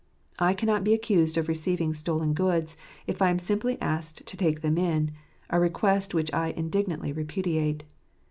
I 0.39 0.55
cannot 0.55 0.83
be 0.83 0.95
accused 0.95 1.37
of 1.37 1.47
receiving 1.47 1.93
stolen 1.93 2.33
goods, 2.33 2.75
if 3.05 3.21
I 3.21 3.29
am 3.29 3.37
simply 3.37 3.79
asked 3.79 4.25
to 4.25 4.35
take 4.35 4.61
them 4.61 4.79
in— 4.79 5.11
a 5.51 5.59
request 5.59 6.15
which 6.15 6.33
I 6.33 6.55
indignantly 6.57 7.13
repudiate. 7.13 7.83